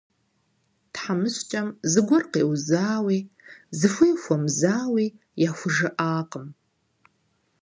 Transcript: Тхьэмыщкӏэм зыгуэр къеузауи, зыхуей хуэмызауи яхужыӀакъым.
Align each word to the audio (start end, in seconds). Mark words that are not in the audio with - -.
Тхьэмыщкӏэм 0.93 1.67
зыгуэр 1.91 2.23
къеузауи, 2.31 3.19
зыхуей 3.79 4.13
хуэмызауи 4.21 5.07
яхужыӀакъым. 5.47 6.47